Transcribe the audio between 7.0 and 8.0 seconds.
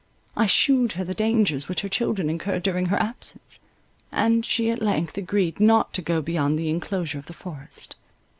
of the forest.